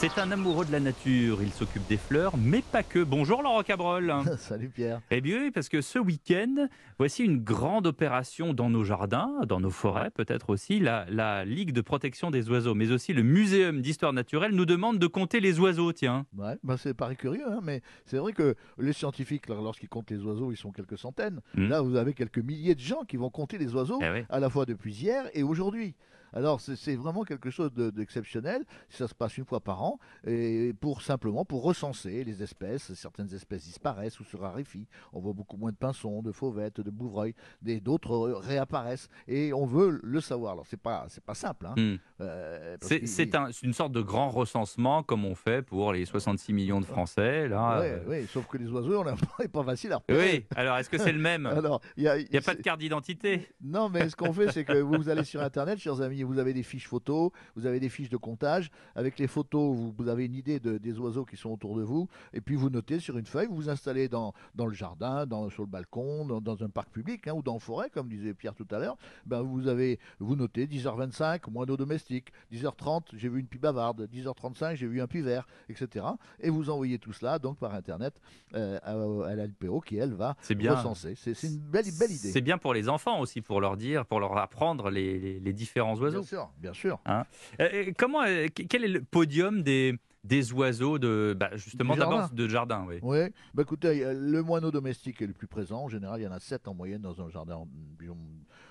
C'est 0.00 0.18
un 0.18 0.30
amoureux 0.30 0.64
de 0.64 0.72
la 0.72 0.80
nature, 0.80 1.42
il 1.42 1.50
s'occupe 1.52 1.86
des 1.86 1.98
fleurs, 1.98 2.38
mais 2.38 2.62
pas 2.62 2.82
que. 2.82 3.04
Bonjour 3.04 3.42
Laurent 3.42 3.62
Cabrol. 3.62 4.10
Salut 4.38 4.70
Pierre. 4.70 5.02
Eh 5.10 5.20
bien 5.20 5.42
oui, 5.42 5.50
parce 5.50 5.68
que 5.68 5.82
ce 5.82 5.98
week-end, 5.98 6.68
voici 6.96 7.22
une 7.22 7.36
grande 7.44 7.86
opération 7.86 8.54
dans 8.54 8.70
nos 8.70 8.82
jardins, 8.82 9.30
dans 9.46 9.60
nos 9.60 9.68
forêts 9.68 10.08
peut-être 10.08 10.48
aussi. 10.48 10.80
La, 10.80 11.04
la 11.10 11.44
Ligue 11.44 11.72
de 11.72 11.82
protection 11.82 12.30
des 12.30 12.48
oiseaux, 12.48 12.74
mais 12.74 12.92
aussi 12.92 13.12
le 13.12 13.22
Muséum 13.22 13.82
d'histoire 13.82 14.14
naturelle 14.14 14.52
nous 14.52 14.64
demande 14.64 14.98
de 14.98 15.06
compter 15.06 15.38
les 15.38 15.60
oiseaux, 15.60 15.92
tiens. 15.92 16.24
Ouais, 16.34 16.56
bah 16.62 16.78
c'est 16.78 16.94
paraît 16.94 17.14
curieux, 17.16 17.46
hein, 17.46 17.60
mais 17.62 17.82
c'est 18.06 18.16
vrai 18.16 18.32
que 18.32 18.54
les 18.78 18.94
scientifiques, 18.94 19.48
lorsqu'ils 19.50 19.90
comptent 19.90 20.10
les 20.10 20.22
oiseaux, 20.24 20.50
ils 20.50 20.56
sont 20.56 20.72
quelques 20.72 20.96
centaines. 20.96 21.42
Mm. 21.56 21.68
Là, 21.68 21.82
vous 21.82 21.96
avez 21.96 22.14
quelques 22.14 22.38
milliers 22.38 22.74
de 22.74 22.80
gens 22.80 23.02
qui 23.06 23.18
vont 23.18 23.28
compter 23.28 23.58
les 23.58 23.74
oiseaux, 23.74 23.98
Eh 24.00 24.08
oui. 24.10 24.24
à 24.30 24.40
la 24.40 24.48
fois 24.48 24.64
depuis 24.64 24.94
hier 24.94 25.24
et 25.34 25.42
aujourd'hui. 25.42 25.94
Alors 26.32 26.60
c'est 26.60 26.96
vraiment 26.96 27.24
quelque 27.24 27.50
chose 27.50 27.72
de- 27.72 27.90
d'exceptionnel. 27.90 28.64
Ça 28.88 29.08
se 29.08 29.14
passe 29.14 29.36
une 29.38 29.44
fois 29.44 29.60
par 29.60 29.82
an 29.82 29.98
et 30.26 30.72
pour 30.80 31.02
simplement 31.02 31.44
pour 31.44 31.62
recenser 31.62 32.24
les 32.24 32.42
espèces. 32.42 32.92
Certaines 32.94 33.32
espèces 33.34 33.64
disparaissent 33.64 34.18
ou 34.20 34.24
se 34.24 34.36
raréfient. 34.36 34.86
On 35.12 35.20
voit 35.20 35.32
beaucoup 35.32 35.56
moins 35.56 35.70
de 35.72 35.76
pinsons, 35.76 36.22
de 36.22 36.32
fauvettes, 36.32 36.80
de 36.80 36.90
bouvreuils. 36.90 37.34
D'autres 37.62 38.12
euh, 38.12 38.36
réapparaissent 38.38 39.08
et 39.28 39.52
on 39.52 39.66
veut 39.66 40.00
le 40.02 40.20
savoir. 40.20 40.52
Alors 40.52 40.66
c'est 40.66 40.80
pas 40.80 41.06
c'est 41.08 41.24
pas 41.24 41.34
simple. 41.34 41.66
Hein, 41.66 41.74
Hmm. 41.76 41.96
euh, 42.20 42.76
C'est 42.80 43.34
un- 43.34 43.50
une 43.62 43.72
sorte 43.72 43.92
de 43.92 44.00
grand 44.02 44.28
recensement 44.30 45.02
comme 45.02 45.24
on 45.24 45.34
fait 45.34 45.62
pour 45.62 45.92
les 45.92 46.04
66 46.04 46.52
millions 46.52 46.80
de 46.80 46.86
Français. 46.86 47.48
Là, 47.48 47.80
Ouais, 47.80 47.90
euh. 48.04 48.08
ouais, 48.08 48.26
sauf 48.26 48.46
que 48.46 48.56
les 48.58 48.68
oiseaux, 48.70 49.00
on 49.00 49.04
n'a 49.04 49.14
pas, 49.52 49.64
facile 49.64 49.92
à 49.92 49.96
repérer. 49.96 50.32
Oui, 50.50 50.56
alors 50.56 50.76
est-ce 50.78 50.90
que 50.90 50.98
c'est 50.98 51.12
le 51.12 51.18
même? 51.18 51.46
Alors, 51.46 51.80
il 51.96 52.04
y 52.04 52.08
a, 52.08 52.18
Il 52.18 52.28
n'y 52.30 52.38
a 52.38 52.40
pas 52.42 52.54
de 52.54 52.62
carte 52.62 52.80
d'identité 52.80 53.48
Non, 53.62 53.88
mais 53.88 54.08
ce 54.08 54.16
qu'on 54.16 54.32
fait, 54.32 54.50
c'est 54.52 54.64
que 54.64 54.78
vous 54.80 55.08
allez 55.08 55.24
sur 55.24 55.40
Internet, 55.42 55.78
chers 55.78 56.00
amis, 56.00 56.19
vous 56.24 56.38
avez 56.38 56.52
des 56.54 56.62
fiches 56.62 56.86
photos, 56.88 57.30
vous 57.56 57.66
avez 57.66 57.80
des 57.80 57.88
fiches 57.88 58.08
de 58.10 58.16
comptage. 58.16 58.70
Avec 58.94 59.18
les 59.18 59.26
photos, 59.26 59.76
vous, 59.76 59.92
vous 59.96 60.08
avez 60.08 60.26
une 60.26 60.34
idée 60.34 60.60
de- 60.60 60.78
des 60.78 60.98
oiseaux 60.98 61.24
qui 61.24 61.36
sont 61.36 61.50
autour 61.50 61.76
de 61.76 61.82
vous. 61.82 62.08
Et 62.32 62.40
puis, 62.40 62.54
vous 62.56 62.70
notez 62.70 62.98
sur 63.00 63.16
une 63.18 63.26
feuille, 63.26 63.46
vous 63.48 63.56
vous 63.56 63.70
installez 63.70 64.08
dans, 64.08 64.32
dans 64.54 64.66
le 64.66 64.74
jardin, 64.74 65.26
dans, 65.26 65.48
sur 65.50 65.62
le 65.62 65.68
balcon, 65.68 66.24
dans, 66.26 66.40
dans 66.40 66.62
un 66.62 66.68
parc 66.68 66.90
public 66.90 67.26
hein, 67.28 67.32
ou 67.34 67.42
dans 67.42 67.54
la 67.54 67.58
forêt, 67.60 67.90
comme 67.90 68.08
disait 68.08 68.34
Pierre 68.34 68.54
tout 68.54 68.66
à 68.70 68.78
l'heure. 68.78 68.96
Ben, 69.26 69.42
vous, 69.42 69.68
avez, 69.68 69.98
vous 70.18 70.36
notez 70.36 70.66
10h25, 70.66 71.50
moineau 71.50 71.76
domestique. 71.76 72.32
10h30, 72.52 73.02
j'ai 73.14 73.28
vu 73.28 73.40
une 73.40 73.46
pie 73.46 73.58
bavarde. 73.58 74.08
10h35, 74.12 74.74
j'ai 74.76 74.86
vu 74.86 75.00
un 75.00 75.06
pie 75.06 75.20
vert, 75.20 75.46
etc. 75.68 76.06
Et 76.40 76.50
vous 76.50 76.70
envoyez 76.70 76.98
tout 76.98 77.12
cela 77.12 77.38
donc 77.38 77.58
par 77.58 77.74
Internet 77.74 78.20
euh, 78.54 78.78
à, 78.82 79.28
à 79.30 79.34
la 79.34 79.46
LPO 79.46 79.80
qui, 79.80 79.96
elle, 79.96 80.14
va 80.14 80.36
bien. 80.54 80.74
recenser. 80.76 81.14
C'est 81.16 81.34
c'est 81.34 81.48
une 81.48 81.58
belle, 81.58 81.84
belle 81.98 82.10
idée. 82.10 82.30
C'est 82.30 82.40
bien 82.40 82.58
pour 82.58 82.74
les 82.74 82.88
enfants 82.88 83.20
aussi, 83.20 83.40
pour 83.40 83.60
leur 83.60 83.76
dire, 83.76 84.04
pour 84.06 84.20
leur 84.20 84.36
apprendre 84.38 84.90
les, 84.90 85.18
les- 85.18 85.40
les 85.40 85.52
différents 85.52 85.96
oiseaux. 85.98 86.09
Bien 86.10 86.22
sûr, 86.22 86.50
bien 86.58 86.72
sûr. 86.72 87.00
Euh, 87.08 87.22
euh, 87.60 87.92
comment, 87.96 88.22
euh, 88.22 88.46
qu- 88.48 88.66
quel 88.66 88.84
est 88.84 88.88
le 88.88 89.02
podium 89.02 89.62
des, 89.62 89.98
des 90.24 90.52
oiseaux 90.52 90.98
de, 90.98 91.34
bah, 91.38 91.50
justement, 91.56 91.96
d'abord 91.96 92.18
jardin. 92.20 92.34
de 92.34 92.48
jardin, 92.48 92.84
oui. 92.88 92.98
Oui, 93.02 93.18
bah 93.54 93.62
écoutez, 93.62 94.04
a 94.04 94.12
le 94.12 94.42
moineau 94.42 94.70
domestique 94.70 95.22
est 95.22 95.26
le 95.26 95.32
plus 95.32 95.46
présent. 95.46 95.84
En 95.84 95.88
général, 95.88 96.20
il 96.20 96.24
y 96.24 96.26
en 96.26 96.32
a 96.32 96.40
7 96.40 96.68
en 96.68 96.74
moyenne 96.74 97.00
dans 97.02 97.20
un 97.22 97.28
jardin 97.30 97.64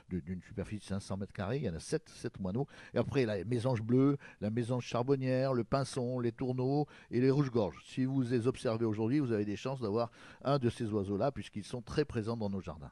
d'une 0.10 0.42
superficie 0.42 0.80
de 0.82 0.90
500 0.90 1.18
mètres 1.18 1.34
carrés. 1.34 1.58
Il 1.58 1.64
y 1.64 1.70
en 1.70 1.76
a 1.76 1.80
7, 1.80 2.10
sept 2.10 2.40
moineaux. 2.40 2.68
Et 2.94 2.98
après, 2.98 3.26
la 3.26 3.44
mésange 3.46 3.82
bleue, 3.82 4.18
la 4.42 4.50
mésange 4.50 4.86
charbonnière, 4.86 5.54
le 5.54 5.64
pinson, 5.64 6.20
les 6.20 6.32
tourneaux 6.32 6.88
et 7.12 7.22
les 7.22 7.30
rouges-gorges. 7.32 7.80
Si 7.86 8.06
vous 8.06 8.22
les 8.24 8.48
observez 8.48 8.86
aujourd'hui, 8.86 9.20
vous 9.20 9.32
avez 9.32 9.46
des 9.46 9.56
chances 9.56 9.80
d'avoir 9.82 10.12
un 10.44 10.58
de 10.60 10.70
ces 10.70 10.86
oiseaux-là, 10.92 11.32
puisqu'ils 11.32 11.64
sont 11.64 11.82
très 11.82 12.06
présents 12.06 12.38
dans 12.38 12.50
nos 12.50 12.62
jardins. 12.62 12.92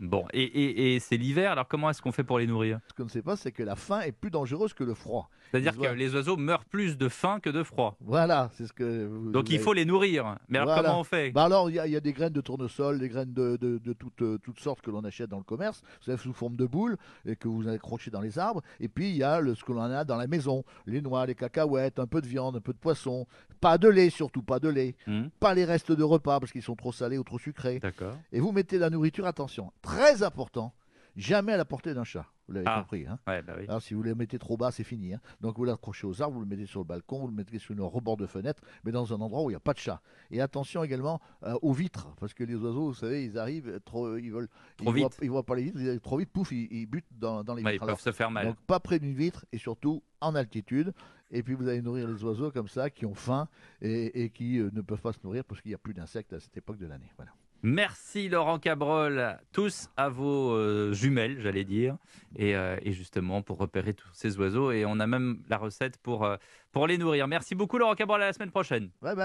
Bon, 0.00 0.24
et, 0.32 0.42
et- 0.42 0.94
et 0.96 1.00
c'est 1.00 1.16
l'hiver, 1.16 1.52
alors 1.52 1.68
comment 1.68 1.88
est-ce 1.88 2.02
qu'on 2.02 2.10
fait 2.12 2.24
pour 2.24 2.38
les 2.40 2.46
nourrir? 2.48 2.80
Ce 2.88 2.92
qu'on 2.94 3.04
ne 3.04 3.08
sait 3.08 3.22
pas, 3.22 3.36
c'est 3.36 3.52
que 3.52 3.62
la 3.62 3.76
faim 3.76 4.00
est 4.00 4.12
plus 4.12 4.30
dangereuse 4.30 4.74
que 4.74 4.82
le 4.82 4.92
froid. 4.94 5.30
C'est-à-dire 5.52 5.76
que 5.78 5.86
les 5.94 6.12
oiseaux 6.16 6.36
meurent 6.36 6.64
plus 6.64 6.98
de 6.98 7.08
faim 7.08 7.38
que 7.40 7.48
de 7.48 7.62
froid. 7.62 7.96
Voilà, 8.00 8.50
c'est 8.54 8.66
ce 8.66 8.72
que. 8.72 9.06
vous- 9.06 9.30
Donc 9.30 9.50
il 9.50 9.60
faut 9.60 9.72
les 9.72 9.84
nourrir. 9.84 10.36
Mais 10.48 10.58
alors 10.58 10.74
Voilà. 10.74 10.88
comment 10.88 11.00
on 11.00 11.04
fait? 11.04 11.30
Bah 11.30 11.44
alors, 11.44 11.70
il 11.70 11.74
y, 11.74 11.90
y 11.90 11.96
a 11.96 12.00
des 12.00 12.12
graines 12.12 12.32
de 12.32 12.40
tournesol, 12.40 12.98
des 12.98 13.08
graines 13.08 13.32
de, 13.32 13.56
de- 13.56 13.78
de 13.78 13.92
toutes, 13.92 14.20
euh, 14.22 14.36
toutes 14.38 14.58
sortes 14.58 14.80
que 14.82 14.90
l'on 14.90 15.04
achète 15.04 15.30
dans 15.30 15.38
le 15.38 15.44
commerce, 15.44 15.82
sous 16.18 16.32
forme 16.32 16.56
de 16.56 16.66
boules, 16.66 16.96
et 17.24 17.36
que 17.36 17.46
vous 17.46 17.68
accrochez 17.68 18.10
dans 18.10 18.20
les 18.20 18.36
arbres. 18.38 18.62
Et 18.80 18.88
puis, 18.88 19.10
il 19.10 19.16
y 19.16 19.22
a 19.22 19.40
le, 19.40 19.54
ce 19.54 19.62
que 19.62 19.72
l'on 19.72 19.80
a 19.82 20.04
dans 20.04 20.16
la 20.16 20.26
maison, 20.26 20.64
les 20.86 21.00
noix, 21.02 21.24
les 21.24 21.36
cacahuètes, 21.36 22.00
un 22.00 22.06
peu 22.08 22.20
de 22.20 22.26
viande, 22.26 22.56
un 22.56 22.60
peu 22.60 22.72
de 22.72 22.78
poisson. 22.78 23.26
Pas 23.60 23.78
de 23.78 23.88
lait, 23.88 24.10
surtout 24.10 24.42
pas 24.42 24.58
de 24.58 24.68
lait. 24.68 24.96
Hmm, 25.06 25.28
Pas 25.40 25.54
les 25.54 25.64
restes 25.64 25.92
de 25.92 26.02
repas, 26.02 26.40
parce 26.40 26.50
qu'ils 26.52 26.62
sont 26.62 26.74
trop 26.76 26.92
salés 26.92 27.16
ou 27.16 27.22
trop 27.24 27.38
sucrés. 27.38 27.78
D'accord. 27.78 28.16
Et 28.32 28.40
vous 28.40 28.50
mettez 28.52 28.76
la 28.78 28.90
nourriture, 28.90 29.24
attention, 29.26 29.72
très 29.84 30.22
important, 30.22 30.74
jamais 31.16 31.52
à 31.52 31.56
la 31.56 31.64
portée 31.64 31.94
d'un 31.94 32.04
chat. 32.04 32.26
Vous 32.46 32.52
l'avez 32.52 32.66
Ah. 32.68 32.80
compris, 32.80 33.06
hein 33.06 33.18
Ouais, 33.26 33.40
bah 33.40 33.54
oui. 33.56 33.64
alors, 33.68 33.80
si 33.80 33.94
vous 33.94 34.02
le 34.02 34.14
mettez 34.14 34.38
trop 34.38 34.58
bas, 34.58 34.70
c'est 34.70 34.84
fini. 34.84 35.14
hein. 35.14 35.20
Donc, 35.40 35.56
vous 35.56 35.64
l'accrochez 35.64 36.06
aux 36.06 36.20
arbres, 36.20 36.34
vous 36.34 36.40
le 36.42 36.46
mettez 36.46 36.66
sur 36.66 36.80
le 36.80 36.84
balcon, 36.84 37.20
vous 37.20 37.28
le 37.28 37.32
mettez 37.32 37.58
sur 37.58 37.74
un 37.74 37.86
rebord 37.86 38.18
de 38.18 38.26
fenêtre, 38.26 38.62
mais 38.84 38.92
dans 38.92 39.14
un 39.14 39.20
endroit 39.22 39.42
où 39.42 39.48
il 39.48 39.52
n'y 39.54 39.56
a 39.56 39.60
pas 39.60 39.72
de 39.72 39.78
chat. 39.78 40.02
Et 40.30 40.42
attention 40.42 40.84
également 40.84 41.20
euh, 41.44 41.54
aux 41.62 41.72
vitres, 41.72 42.14
parce 42.20 42.34
que 42.34 42.44
les 42.44 42.54
oiseaux, 42.56 42.88
vous 42.88 42.94
savez, 42.94 43.24
ils 43.24 43.38
arrivent 43.38 43.80
trop, 43.86 44.18
ils 44.18 44.30
veulent, 44.30 44.48
Trop 44.76 44.90
ils 44.90 44.94
vite. 44.94 45.04
Voient, 45.04 45.24
ils 45.24 45.30
voient 45.30 45.42
pas 45.46 45.54
les 45.54 45.62
vitres, 45.62 45.80
ils 45.80 45.88
arrivent 45.88 46.00
trop 46.02 46.18
vite, 46.18 46.28
pouf, 46.30 46.52
ils, 46.52 46.68
ils 46.70 46.86
butent 46.86 47.06
dans, 47.12 47.42
dans 47.44 47.54
les 47.54 47.62
Ouais, 47.62 47.70
ils 47.70 47.72
vitres. 47.74 47.86
peuvent 47.86 47.88
Alors, 47.90 48.00
se 48.00 48.12
faire 48.12 48.30
mal. 48.30 48.44
donc, 48.48 48.56
pas 48.66 48.78
près 48.80 48.98
d'une 48.98 49.14
vitre 49.14 49.46
et 49.52 49.56
surtout 49.56 50.02
en 50.20 50.34
altitude. 50.34 50.92
Et 51.30 51.42
puis, 51.42 51.54
vous 51.54 51.66
allez 51.66 51.80
nourrir 51.80 52.06
les 52.08 52.22
oiseaux 52.24 52.50
comme 52.50 52.68
ça, 52.68 52.90
qui 52.90 53.06
ont 53.06 53.14
faim 53.14 53.48
et, 53.80 54.22
et 54.24 54.28
qui 54.28 54.58
euh, 54.58 54.68
ne 54.74 54.82
peuvent 54.82 55.00
pas 55.00 55.14
se 55.14 55.18
nourrir 55.24 55.44
parce 55.44 55.62
qu'il 55.62 55.70
n'y 55.70 55.74
a 55.74 55.78
plus 55.78 55.94
d'insectes 55.94 56.34
à 56.34 56.40
cette 56.40 56.56
époque 56.58 56.76
de 56.76 56.86
l'année. 56.86 57.10
Voilà. 57.16 57.32
Merci 57.66 58.28
Laurent 58.28 58.58
Cabrol, 58.58 59.38
tous 59.50 59.88
à 59.96 60.10
vos 60.10 60.52
euh, 60.52 60.92
jumelles, 60.92 61.40
j'allais 61.40 61.64
dire, 61.64 61.96
et, 62.36 62.54
euh, 62.54 62.76
et 62.82 62.92
justement 62.92 63.40
pour 63.40 63.56
repérer 63.56 63.94
tous 63.94 64.10
ces 64.12 64.38
oiseaux. 64.38 64.70
Et 64.70 64.84
on 64.84 65.00
a 65.00 65.06
même 65.06 65.38
la 65.48 65.56
recette 65.56 65.96
pour, 65.96 66.26
euh, 66.26 66.36
pour 66.72 66.86
les 66.86 66.98
nourrir. 66.98 67.26
Merci 67.26 67.54
beaucoup 67.54 67.78
Laurent 67.78 67.94
Cabrol, 67.94 68.22
à 68.22 68.26
la 68.26 68.32
semaine 68.34 68.50
prochaine. 68.50 68.90